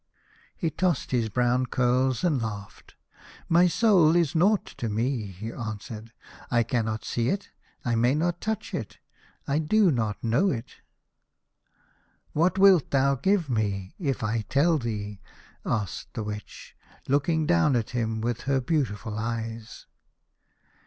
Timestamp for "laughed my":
2.41-3.67